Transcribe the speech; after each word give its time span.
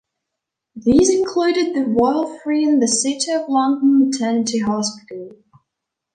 These 0.75 1.11
included 1.13 1.75
The 1.75 1.85
Royal 1.85 2.39
Free 2.39 2.65
and 2.65 2.81
The 2.81 2.87
City 2.87 3.33
of 3.33 3.47
London 3.47 4.07
Maternity 4.09 4.57
Hospital. 4.57 5.33